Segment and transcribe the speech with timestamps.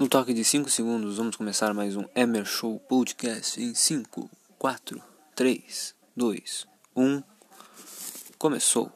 [0.00, 5.02] No toque de 5 segundos, vamos começar mais um Emer Show Podcast em 5, 4,
[5.36, 7.22] 3, 2, 1.
[8.38, 8.90] Começou.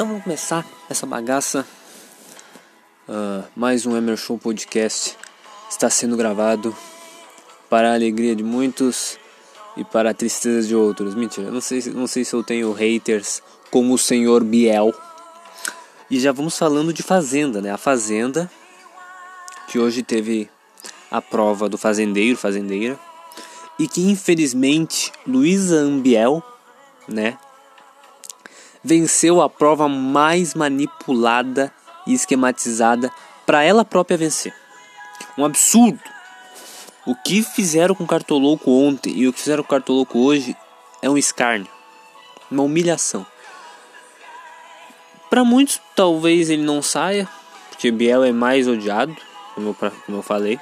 [0.00, 1.66] Então vamos começar essa bagaça.
[3.06, 5.14] Uh, mais um Emer Show Podcast
[5.68, 6.74] está sendo gravado
[7.68, 9.18] para a alegria de muitos
[9.76, 11.14] e para a tristeza de outros.
[11.14, 14.94] Mentira, não sei, não sei se eu tenho haters como o senhor Biel.
[16.10, 17.70] E já vamos falando de Fazenda, né?
[17.70, 18.50] A Fazenda,
[19.68, 20.48] que hoje teve
[21.10, 22.98] a prova do fazendeiro, fazendeira,
[23.78, 26.42] e que infelizmente Luísa Ambiel,
[27.06, 27.36] né?
[28.82, 31.72] Venceu a prova mais manipulada
[32.06, 33.10] e esquematizada
[33.46, 34.54] para ela própria vencer.
[35.36, 36.00] Um absurdo.
[37.06, 40.56] O que fizeram com o Cartoloco ontem e o que fizeram com o Cartoloco hoje
[41.02, 41.70] é um escárnio,
[42.50, 43.26] uma humilhação.
[45.28, 47.28] Para muitos, talvez ele não saia,
[47.70, 49.16] porque Biel é mais odiado,
[49.54, 50.58] como eu, como eu falei.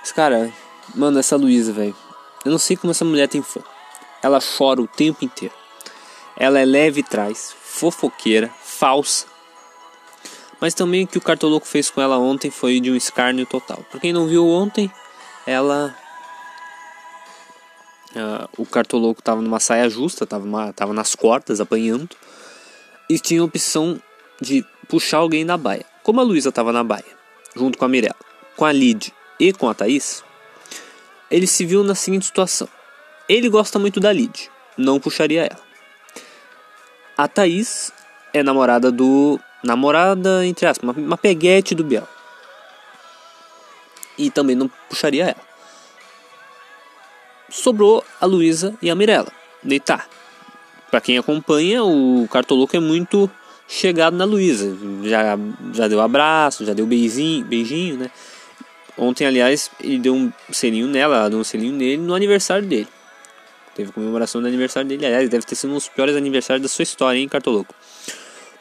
[0.00, 0.52] Mas, cara,
[0.94, 1.96] mano, essa Luísa, velho.
[2.44, 3.60] Eu não sei como essa mulher tem fã.
[4.20, 5.54] Ela chora o tempo inteiro.
[6.42, 9.26] Ela é leve e traz, fofoqueira, falsa.
[10.60, 13.78] Mas também o que o Cartoloco fez com ela ontem foi de um escárnio total.
[13.88, 14.90] Pra quem não viu ontem,
[15.46, 15.96] ela.
[18.10, 22.10] Uh, o Cartoloco estava numa saia justa, estava tava nas cordas, apanhando.
[23.08, 24.02] E tinha a opção
[24.40, 25.86] de puxar alguém da baia.
[26.02, 27.04] Como a Luísa estava na baia,
[27.54, 28.16] junto com a Mirella,
[28.56, 30.24] com a Lid e com a Thaís,
[31.30, 32.68] ele se viu na seguinte situação.
[33.28, 35.71] Ele gosta muito da Lid, não puxaria ela.
[37.16, 37.92] A Thaís
[38.32, 39.38] é namorada do.
[39.62, 42.08] Namorada, entre aspas, uma, uma peguete do Biel.
[44.18, 45.52] E também não puxaria ela.
[47.48, 49.30] Sobrou a Luísa e a Mirella.
[49.62, 50.08] Deitar.
[50.90, 53.30] Para quem acompanha, o Cartoloco é muito
[53.68, 54.76] chegado na Luísa.
[55.04, 55.38] Já,
[55.72, 58.10] já deu abraço, já deu beijinho, beijinho, né?
[58.96, 62.88] Ontem, aliás, ele deu um selinho nela, ela deu um selinho nele no aniversário dele.
[63.74, 65.06] Teve comemoração do aniversário dele.
[65.06, 67.74] Aliás, deve ter sido um dos piores aniversários da sua história, hein, Cartoloco?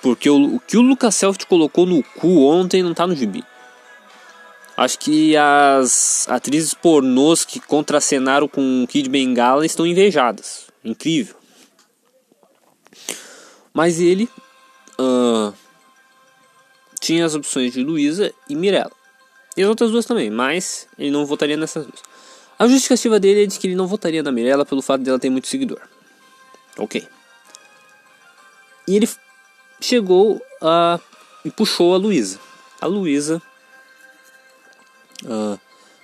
[0.01, 3.43] Porque o, o que o Lucas Selft colocou no cu ontem não tá no gibi.
[4.75, 10.67] Acho que as atrizes pornôs que contracenaram com o Kid Bengala estão invejadas.
[10.83, 11.35] Incrível.
[13.73, 14.27] Mas ele
[14.99, 15.53] uh,
[16.99, 18.91] tinha as opções de Luísa e Mirella.
[19.55, 22.01] E as outras duas também, mas ele não votaria nessas duas.
[22.61, 25.31] A justificativa dele é de que ele não votaria na Mirella pelo fato dela ter
[25.31, 25.81] muito seguidor.
[26.77, 27.07] Ok.
[28.87, 29.09] E ele
[29.79, 30.99] chegou a.
[31.43, 32.39] e puxou a Luísa.
[32.79, 33.41] A Luísa,
[35.23, 35.59] uh,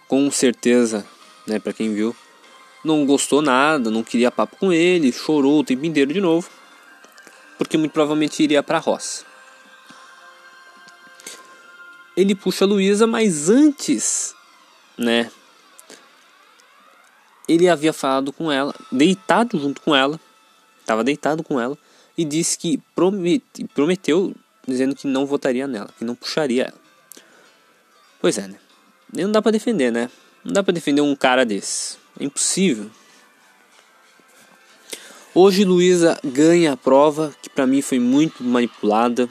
[0.08, 1.06] com certeza,
[1.46, 2.16] né, pra quem viu,
[2.84, 6.50] não gostou nada, não queria papo com ele, chorou o tempo inteiro de novo,
[7.60, 9.24] porque muito provavelmente iria pra roça.
[12.16, 14.34] Ele puxa a Luísa, mas antes,
[14.98, 15.30] né,
[17.48, 20.20] ele havia falado com ela, deitado junto com ela,
[20.80, 21.78] estava deitado com ela,
[22.18, 24.34] e disse que promete, prometeu,
[24.68, 26.80] dizendo que não votaria nela, que não puxaria ela.
[28.20, 28.58] Pois é, né?
[29.14, 30.10] Não dá para defender, né?
[30.44, 31.98] Não dá para defender um cara desse.
[32.20, 32.90] É impossível.
[35.34, 39.30] Hoje Luísa ganha a prova, que para mim foi muito manipulada.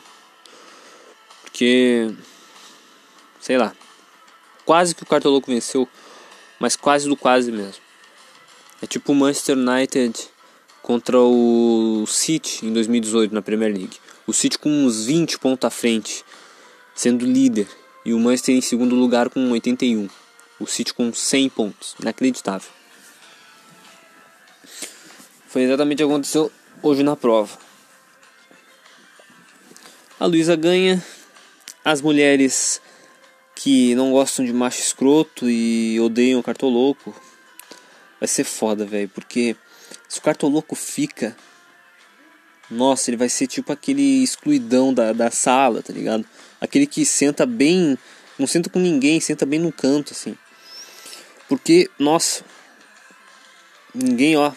[1.42, 2.14] Porque
[3.46, 3.72] sei lá,
[4.64, 5.88] quase que o Cartoloco venceu,
[6.58, 7.85] mas quase do quase mesmo.
[8.82, 10.28] É tipo o Manchester United
[10.82, 13.96] contra o City em 2018 na Premier League.
[14.26, 16.24] O City com uns 20 pontos à frente,
[16.94, 17.66] sendo líder,
[18.04, 20.08] e o Manchester em segundo lugar com 81.
[20.60, 22.70] O City com 100 pontos, inacreditável.
[25.48, 26.52] Foi exatamente o que aconteceu
[26.82, 27.58] hoje na prova.
[30.20, 31.02] A Luísa ganha,
[31.84, 32.80] as mulheres
[33.54, 37.14] que não gostam de macho escroto e odeiam o cartoloco,
[38.18, 39.56] vai ser foda, velho, porque
[40.08, 41.36] se o cartoloco fica,
[42.70, 46.24] nossa, ele vai ser tipo aquele excluidão da, da sala, tá ligado?
[46.60, 47.98] Aquele que senta bem,
[48.38, 50.36] não senta com ninguém, senta bem no canto, assim.
[51.48, 52.44] Porque, nossa,
[53.94, 54.52] ninguém, ó.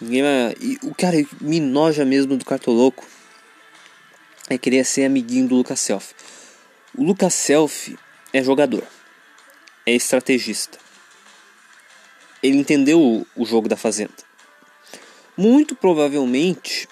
[0.00, 0.54] Ninguém vai.
[0.82, 3.06] O cara me noja mesmo do cartoloco.
[4.48, 6.14] É querer ser amiguinho do Lucas Self.
[6.96, 7.96] O Lucas Self
[8.32, 8.84] é jogador,
[9.86, 10.83] é estrategista.
[12.44, 14.12] Ele entendeu o, jogo da Fazenda.
[15.36, 16.86] Muito provavelmente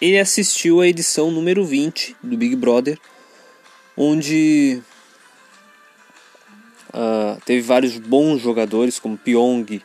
[0.00, 2.98] ele assistiu a edição número 20 do Big Brother,
[3.96, 4.82] onde
[6.88, 9.80] uh, teve vários bons jogadores como Pyong,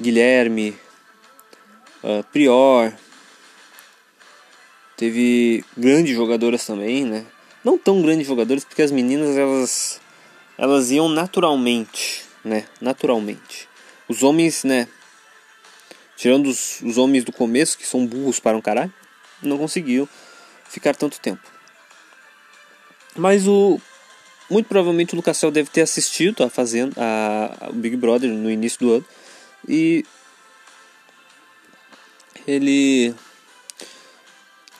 [0.00, 0.76] Guilherme,
[2.02, 2.92] uh, Prior.
[4.96, 7.24] Teve grandes jogadoras também, né?
[7.66, 10.00] não tão grandes jogadores, porque as meninas elas
[10.56, 12.64] elas iam naturalmente, né?
[12.80, 13.68] Naturalmente.
[14.08, 14.88] Os homens, né?
[16.16, 18.92] Tirando os, os homens do começo, que são burros para um caralho,
[19.42, 20.08] não conseguiu
[20.68, 21.42] ficar tanto tempo.
[23.14, 23.80] Mas o
[24.48, 28.50] muito provavelmente o Lucas Cel deve ter assistido a fazendo a, a Big Brother no
[28.50, 29.04] início do ano
[29.68, 30.04] e
[32.46, 33.12] ele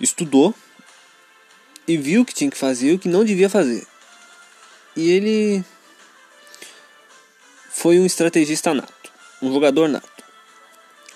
[0.01, 0.55] estudou
[1.89, 3.87] e viu o que tinha que fazer e o que não devia fazer.
[4.95, 5.65] E ele
[7.71, 8.93] foi um estrategista nato,
[9.43, 10.25] um jogador nato.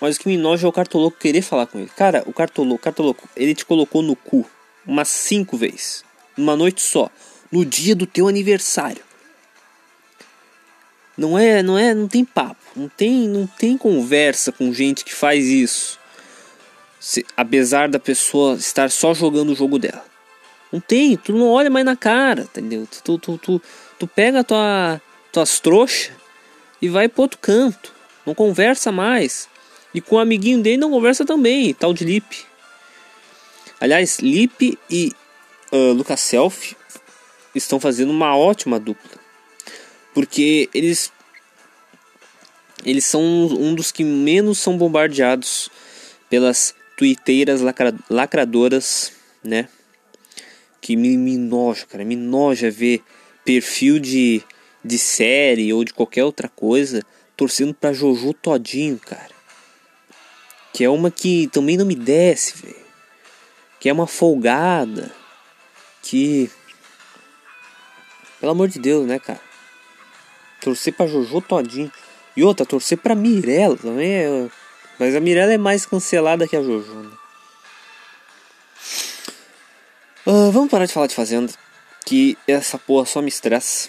[0.00, 1.90] Mas o que me noja é o cartoloco querer falar com ele.
[1.94, 4.48] Cara, o cartoloco, cartoloco, ele te colocou no cu
[4.86, 6.04] umas cinco vezes,
[6.36, 7.10] numa noite só,
[7.52, 9.02] no dia do teu aniversário.
[11.16, 15.14] Não é, não é, não tem papo, não tem, não tem conversa com gente que
[15.14, 15.98] faz isso.
[16.98, 20.04] Se, apesar da pessoa estar só jogando o jogo dela.
[20.72, 22.86] Não tem, tu não olha mais na cara, entendeu?
[22.86, 23.62] Tu, tu, tu,
[23.98, 25.00] tu pega tua,
[25.32, 26.12] tuas trouxas
[26.80, 27.99] e vai pro outro canto.
[28.26, 29.48] Não conversa mais.
[29.94, 32.44] E com o amiguinho dele não conversa também, tal de Lip.
[33.80, 35.12] Aliás, Lip e
[35.72, 36.76] uh, Lucas Self
[37.54, 39.18] estão fazendo uma ótima dupla.
[40.14, 41.12] Porque eles
[42.84, 45.70] eles são um dos que menos são bombardeados
[46.30, 49.12] pelas twitteiras lacra, lacradoras,
[49.44, 49.68] né?
[50.80, 52.04] que me, me noja, cara.
[52.04, 53.02] Me noja ver
[53.44, 54.42] perfil de,
[54.84, 57.02] de série ou de qualquer outra coisa
[57.40, 59.30] torcendo pra Jojo todinho, cara.
[60.74, 62.84] Que é uma que também não me desce, velho.
[63.80, 65.10] Que é uma folgada.
[66.02, 66.50] Que.
[68.38, 69.40] Pelo amor de Deus, né, cara?
[70.60, 71.90] Torcer pra Jojo todinho.
[72.36, 74.50] E outra, torcer pra Mirella também é.
[74.98, 77.16] Mas a Mirella é mais cancelada que a Jojo, né?
[80.26, 81.50] Uh, vamos parar de falar de Fazenda,
[82.04, 83.88] que essa porra só me estressa.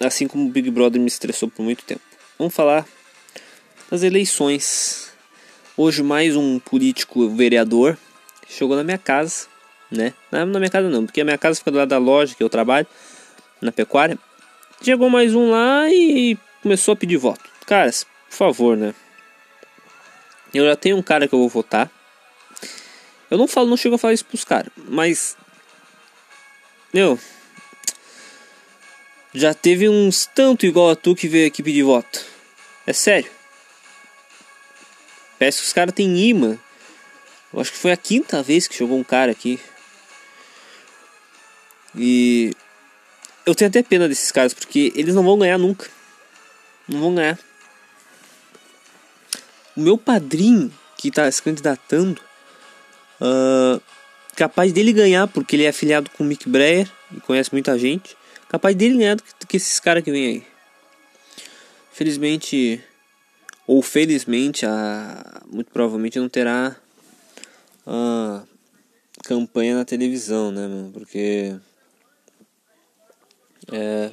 [0.00, 2.13] Assim como o Big Brother me estressou por muito tempo.
[2.38, 2.86] Vamos falar
[3.90, 5.12] das eleições.
[5.76, 7.98] Hoje mais um político vereador
[8.48, 9.46] chegou na minha casa,
[9.90, 10.14] né?
[10.30, 12.42] Não na minha casa não, porque a minha casa fica do lado da loja que
[12.42, 12.86] eu trabalho,
[13.60, 14.18] na pecuária.
[14.82, 17.42] Chegou mais um lá e começou a pedir voto.
[17.66, 18.94] Caras, por favor, né?
[20.52, 21.90] Eu já tenho um cara que eu vou votar
[23.34, 25.36] eu não falo, não chego a falar isso pros caras, mas.
[26.92, 27.18] Meu.
[29.34, 32.24] Já teve uns tanto igual a tu que veio aqui pedir voto.
[32.86, 33.30] É sério.
[35.38, 36.56] Parece que os caras têm imã.
[37.52, 39.58] Eu acho que foi a quinta vez que chegou um cara aqui.
[41.96, 42.52] E.
[43.44, 45.90] Eu tenho até pena desses caras, porque eles não vão ganhar nunca.
[46.88, 47.38] Não vão ganhar.
[49.76, 52.22] O meu padrinho, que está se candidatando,
[53.20, 53.80] Uh,
[54.34, 58.16] capaz dele ganhar, porque ele é afiliado com o Mick Breyer e conhece muita gente.
[58.54, 60.46] Capaz dele ganhar do que, do que esses caras que vem aí.
[61.90, 62.80] Felizmente,
[63.66, 66.76] ou felizmente, a, muito provavelmente não terá
[67.84, 68.44] a
[69.24, 70.92] campanha na televisão, né, mano?
[70.92, 71.56] Porque.
[73.72, 74.12] É,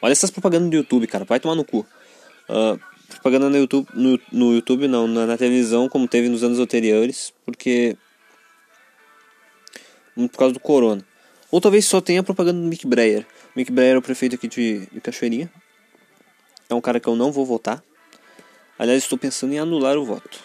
[0.00, 1.26] olha essas propagandas do YouTube, cara.
[1.26, 1.86] Vai tomar no cu.
[2.48, 6.58] Uh, propaganda no YouTube, no, no YouTube não, na, na, televisão, como teve nos anos
[6.58, 7.94] anteriores, porque.
[10.14, 11.04] por causa do corona.
[11.54, 13.24] Ou talvez só tenha propaganda do Mick Breyer.
[13.54, 15.48] Mick Breyer é o prefeito aqui de, de Cachoeirinha.
[16.68, 17.80] É um cara que eu não vou votar.
[18.76, 20.40] Aliás, estou pensando em anular o voto.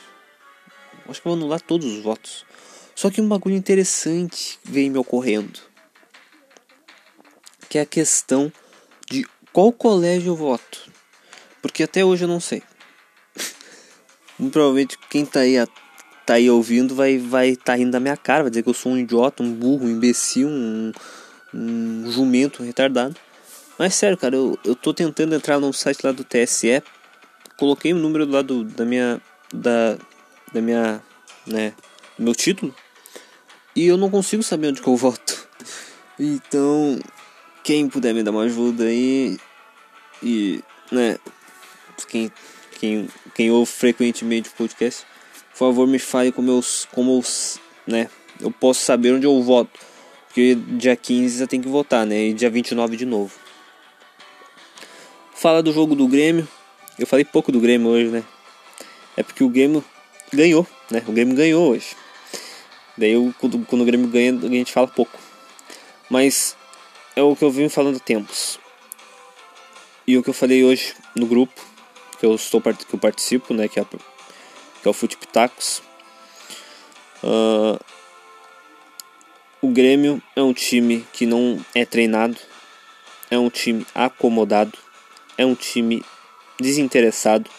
[1.08, 2.46] Acho que vou anular todos os votos.
[2.94, 5.60] Só que um bagulho interessante vem me ocorrendo.
[7.68, 8.54] Que é a questão
[9.10, 10.92] de qual colégio eu voto.
[11.60, 12.62] Porque até hoje eu não sei.
[14.52, 15.56] Provavelmente quem tá aí,
[16.30, 18.92] tá aí ouvindo vai vai tá rindo da minha cara, vai dizer que eu sou
[18.92, 20.92] um idiota, um burro, um imbecil, um,
[21.52, 23.16] um jumento, um retardado.
[23.80, 26.84] Mas sério, cara, eu, eu tô tentando entrar no site lá do TSE,
[27.58, 29.20] coloquei o número lá do, da minha
[29.52, 29.98] da
[30.54, 31.02] da minha,
[31.48, 31.74] né,
[32.16, 32.76] do meu título
[33.76, 35.48] e eu não consigo saber onde que eu voto.
[36.20, 37.00] Então,
[37.64, 39.40] quem puder me dar uma ajuda aí
[40.22, 41.18] e, né,
[42.08, 42.32] quem
[42.80, 45.06] quem, quem ouve frequentemente o podcast,
[45.60, 46.62] por favor me fale como eu,
[46.94, 47.24] como eu,
[47.86, 49.78] né, eu posso saber onde eu voto.
[50.28, 52.28] Porque dia 15 eu tenho que votar, né?
[52.28, 53.34] E dia 29 de novo.
[55.34, 56.48] Fala do jogo do Grêmio.
[56.98, 58.24] Eu falei pouco do Grêmio hoje, né?
[59.18, 59.84] É porque o Grêmio
[60.32, 61.04] ganhou, né?
[61.06, 61.94] O Grêmio ganhou hoje.
[62.98, 65.20] Daí eu, quando, quando o Grêmio ganha, a gente fala pouco.
[66.10, 66.56] Mas
[67.18, 68.58] é o que eu venho falando há tempos.
[70.08, 71.60] E o que eu falei hoje no grupo
[72.18, 73.86] que eu estou que eu participo, né, que é,
[74.82, 75.82] que é o Fute Pitacos.
[77.24, 77.80] Uh,
[79.62, 82.38] o Grêmio é um time que não é treinado,
[83.30, 84.78] é um time acomodado,
[85.38, 86.04] é um time
[86.60, 87.50] desinteressado,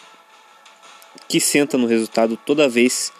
[1.27, 3.13] que senta no resultado toda vez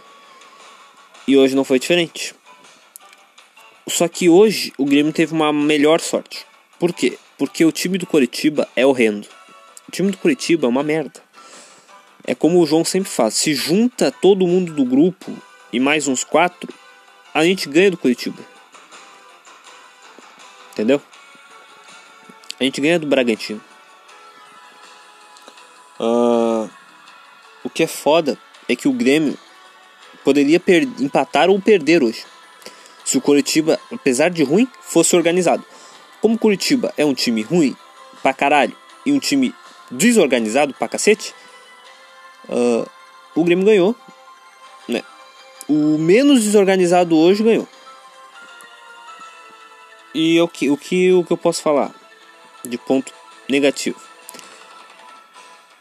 [1.27, 2.33] e hoje não foi diferente.
[3.87, 6.45] Só que hoje o Grêmio teve uma melhor sorte.
[6.79, 7.17] Por quê?
[7.37, 9.27] Porque o time do Coritiba é horrendo.
[9.87, 11.21] O time do Curitiba é uma merda.
[12.25, 15.35] É como o João sempre faz: se junta todo mundo do grupo
[15.71, 16.73] e mais uns quatro,
[17.33, 18.41] a gente ganha do Curitiba.
[20.71, 21.01] Entendeu?
[22.59, 23.61] A gente ganha do Bragantino.
[25.99, 26.69] Uh,
[27.63, 28.37] o que é foda
[28.67, 29.37] é que o Grêmio
[30.23, 30.61] poderia
[30.99, 32.23] empatar ou perder hoje.
[33.03, 35.65] Se o Curitiba, apesar de ruim, fosse organizado.
[36.21, 37.75] Como o Curitiba é um time ruim
[38.21, 38.75] pra caralho
[39.05, 39.53] e um time
[39.89, 41.33] desorganizado pra cacete,
[42.49, 42.87] Uh,
[43.35, 43.95] o Grêmio ganhou.
[44.87, 45.01] Né?
[45.67, 47.67] O menos desorganizado hoje ganhou.
[50.13, 51.93] E o que, o que, o que eu posso falar
[52.63, 53.13] de ponto
[53.47, 53.99] negativo?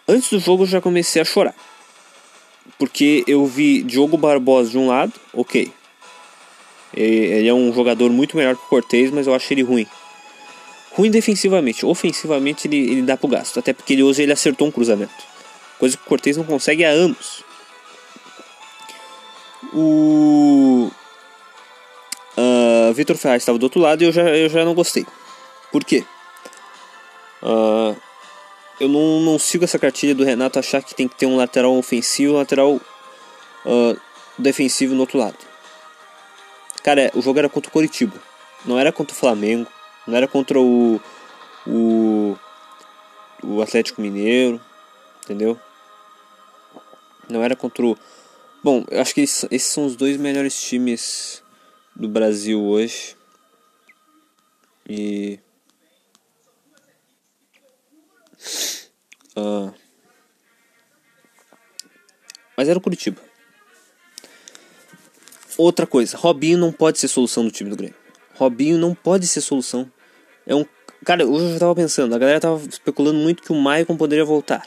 [0.07, 1.55] Antes do jogo eu já comecei a chorar.
[2.79, 5.73] Porque eu vi Diogo Barbosa de um lado, ok.
[6.95, 9.87] Ele é um jogador muito melhor que o Cortez, mas eu acho ele ruim.
[10.93, 11.85] Ruim defensivamente.
[11.85, 13.59] Ofensivamente ele, ele dá pro gasto.
[13.59, 15.30] Até porque ele hoje ele acertou um cruzamento
[15.81, 17.43] coisa que o Cortez não consegue há anos.
[19.73, 20.91] O
[22.37, 25.07] uh, Vitor Ferraz estava do outro lado e eu já, eu já não gostei.
[25.73, 26.05] Por quê?
[27.43, 27.97] Uh,
[28.79, 31.75] eu não, não sigo essa cartilha do Renato achar que tem que ter um lateral
[31.77, 34.01] ofensivo e um lateral uh,
[34.39, 35.39] defensivo no outro lado.
[36.83, 38.17] Cara, o jogo era contra o Coritiba.
[38.67, 39.67] Não era contra o Flamengo.
[40.07, 41.01] Não era contra o,
[41.67, 42.37] o,
[43.43, 44.61] o Atlético Mineiro.
[45.25, 45.59] Entendeu?
[47.31, 47.97] Não era contra o.
[48.63, 51.43] Bom, eu acho que esses, são os dois melhores times
[51.95, 53.17] do Brasil hoje.
[54.89, 55.39] E.
[59.37, 59.73] Uh,
[62.57, 63.21] mas era o Curitiba.
[65.57, 67.97] Outra coisa, Robinho não pode ser solução do time do Grêmio.
[68.35, 69.91] Robinho não pode ser solução.
[70.47, 70.65] É um.
[71.05, 74.25] Cara, hoje eu já tava pensando, a galera tava especulando muito que o Maicon poderia
[74.25, 74.67] voltar.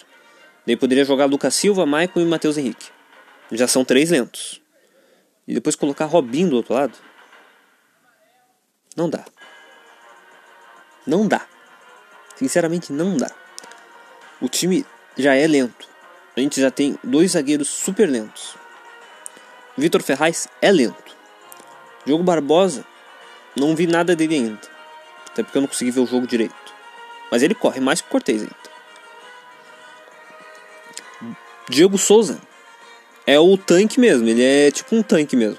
[0.66, 2.90] Daí poderia jogar Lucas Silva, Maicon e Matheus Henrique.
[3.52, 4.62] Já são três lentos.
[5.48, 6.98] E depois colocar Robinho do outro lado.
[8.96, 9.26] Não dá.
[11.06, 11.46] Não dá.
[12.36, 13.30] Sinceramente, não dá.
[14.40, 14.86] O time
[15.18, 15.88] já é lento.
[16.36, 18.56] A gente já tem dois zagueiros super lentos.
[19.78, 21.16] Vitor Ferraz é lento.
[22.06, 22.86] Diogo Barbosa,
[23.56, 24.62] não vi nada dele ainda.
[25.28, 26.56] Até porque eu não consegui ver o jogo direito.
[27.32, 28.63] Mas ele corre mais que o Cortez ainda.
[31.70, 32.40] Diego Souza
[33.26, 35.58] é o tanque mesmo, ele é tipo um tanque mesmo.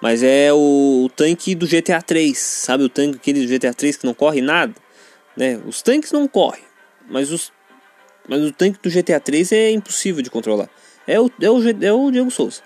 [0.00, 2.84] Mas é o, o tanque do GTA 3, sabe?
[2.84, 4.74] O tanque aquele do GTA 3 que não corre nada,
[5.36, 5.60] né?
[5.66, 6.62] Os tanques não correm,
[7.08, 7.52] mas os
[8.28, 10.68] mas o tanque do GTA 3 é impossível de controlar.
[11.06, 12.60] É o, é o, é o Diego Souza.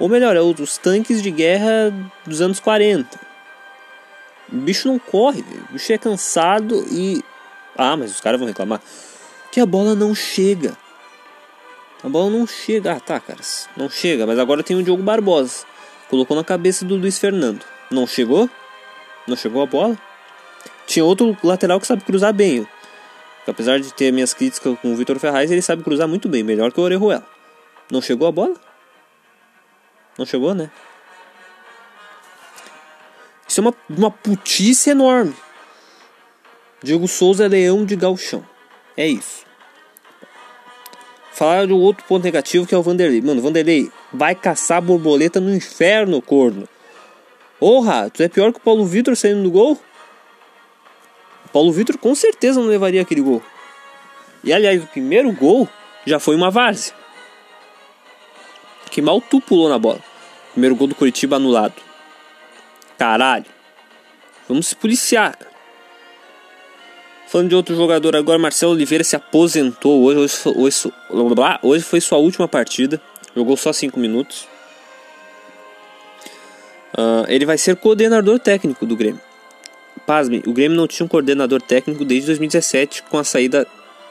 [0.00, 1.94] Ou melhor, é os tanques de guerra
[2.26, 3.18] dos anos 40.
[4.52, 7.22] O bicho não corre, o bicho é cansado e.
[7.76, 8.80] Ah, mas os caras vão reclamar.
[9.52, 10.76] Que a bola não chega.
[12.02, 12.92] A bola não chega.
[12.92, 13.40] Ah, tá, cara.
[13.76, 14.26] Não chega.
[14.26, 15.64] Mas agora tem o Diogo Barbosa.
[16.08, 17.64] Colocou na cabeça do Luiz Fernando.
[17.90, 18.48] Não chegou?
[19.26, 19.98] Não chegou a bola?
[20.86, 22.66] Tinha outro lateral que sabe cruzar bem.
[23.46, 26.42] Apesar de ter minhas críticas com o Vitor Ferraz, ele sabe cruzar muito bem.
[26.42, 27.26] Melhor que o Orejuela.
[27.90, 28.54] Não chegou a bola?
[30.18, 30.70] Não chegou, né?
[33.48, 35.34] Isso é uma, uma putice enorme.
[36.82, 38.44] Diego Souza é leão de galchão.
[38.96, 39.45] É isso.
[41.36, 43.20] Falar do outro ponto negativo que é o Vanderlei.
[43.20, 46.66] Mano, Vanderlei vai caçar borboleta no inferno, corno.
[47.60, 49.78] Porra, tu é pior que o Paulo Vitor saindo do gol?
[51.44, 53.42] O Paulo Vitor com certeza não levaria aquele gol.
[54.42, 55.68] E aliás, o primeiro gol
[56.06, 56.94] já foi uma várzea.
[58.90, 60.00] Que mal tu pulou na bola.
[60.52, 61.74] Primeiro gol do Curitiba anulado.
[62.96, 63.44] Caralho.
[64.48, 65.36] Vamos se policiar.
[67.26, 70.18] Falando de outro jogador agora, Marcelo Oliveira se aposentou hoje.
[70.18, 70.92] Hoje, hoje,
[71.62, 73.00] hoje foi sua última partida.
[73.34, 74.46] Jogou só 5 minutos.
[76.96, 79.20] Uh, ele vai ser coordenador técnico do Grêmio.
[80.06, 83.66] Pasme, o Grêmio não tinha um coordenador técnico desde 2017 com a saída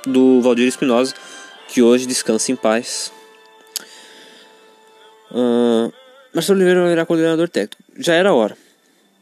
[0.05, 1.15] do Valdir Espinosa,
[1.69, 3.11] que hoje descansa em paz.
[5.31, 5.91] Uh,
[6.33, 7.81] Marcelo Oliveira virar coordenador técnico.
[7.97, 8.57] Já era hora.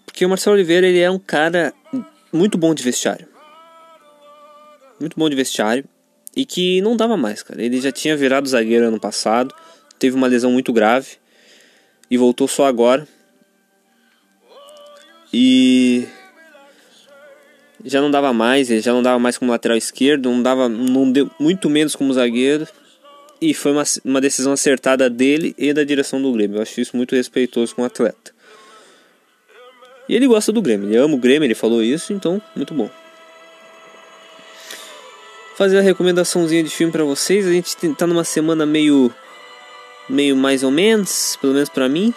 [0.05, 1.73] Porque o Marcelo Oliveira ele é um cara
[2.31, 3.32] muito bom de vestiário.
[5.03, 5.83] Muito bom de vestiário.
[6.33, 7.61] E que não dava mais, cara.
[7.61, 9.53] Ele já tinha virado zagueiro ano passado.
[9.99, 11.17] Teve uma lesão muito grave.
[12.09, 13.05] E voltou só agora.
[15.33, 16.07] E
[17.83, 21.11] já não dava mais, ele já não dava mais como lateral esquerdo, não dava não
[21.11, 22.65] deu muito menos como zagueiro.
[23.41, 26.59] E foi uma, uma decisão acertada dele e da direção do Grêmio.
[26.59, 28.31] Eu acho isso muito respeitoso com o atleta.
[30.07, 32.89] E ele gosta do Grêmio, ele ama o Grêmio, ele falou isso, então muito bom.
[35.55, 37.45] Fazer a recomendaçãozinha de filme para vocês.
[37.45, 39.13] A gente tá numa semana meio
[40.09, 42.13] meio mais ou menos, pelo menos para mim.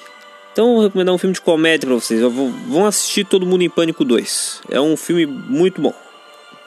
[0.53, 2.21] Então vou recomendar um filme de comédia para vocês.
[2.21, 4.63] Vou, vão assistir Todo Mundo em Pânico 2.
[4.71, 5.95] É um filme muito bom.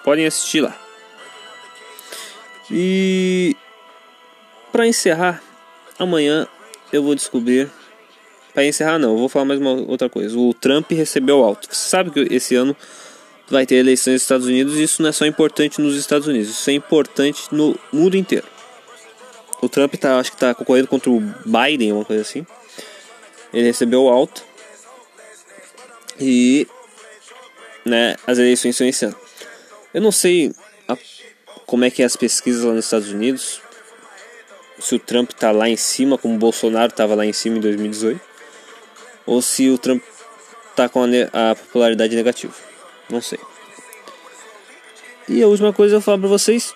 [0.04, 0.80] Podem assistir lá.
[2.72, 3.56] E
[4.72, 5.42] para encerrar,
[5.98, 6.48] amanhã
[6.94, 7.70] eu vou descobrir
[8.54, 10.38] para encerrar, não, eu vou falar mais uma outra coisa.
[10.38, 11.68] O Trump recebeu alto.
[11.72, 12.76] Você sabe que esse ano
[13.50, 16.50] vai ter eleições nos Estados Unidos e isso não é só importante nos Estados Unidos,
[16.50, 18.48] isso é importante no mundo inteiro.
[19.62, 22.46] O Trump tá, acho que está concorrendo contra o Biden, uma coisa assim.
[23.54, 24.44] Ele recebeu alto.
[26.20, 26.66] E
[27.86, 29.16] né, as eleições são esse ano.
[29.94, 30.54] Eu não sei
[30.88, 30.98] a,
[31.66, 33.62] como é que é as pesquisas lá nos Estados Unidos.
[34.80, 37.62] Se o Trump tá lá em cima, como o Bolsonaro estava lá em cima em
[37.62, 38.30] 2018
[39.30, 40.02] ou se o Trump
[40.76, 42.69] tá com a, a popularidade negativa.
[43.10, 43.40] Não sei.
[45.28, 46.74] E a última coisa eu falo para vocês: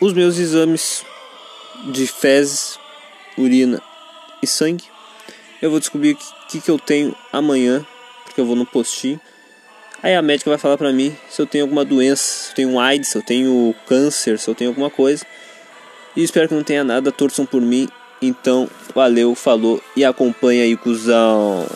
[0.00, 1.04] os meus exames
[1.86, 2.78] de fezes,
[3.36, 3.82] urina
[4.42, 4.84] e sangue.
[5.60, 7.86] Eu vou descobrir o que, que eu tenho amanhã,
[8.24, 9.20] porque eu vou no postinho.
[10.02, 12.80] Aí a médica vai falar pra mim se eu tenho alguma doença, se eu tenho
[12.80, 15.24] AIDS, se eu tenho câncer, se eu tenho alguma coisa.
[16.16, 17.88] E espero que não tenha nada, torçam por mim
[18.22, 21.66] então, valeu, falou e acompanha aí, cuzão.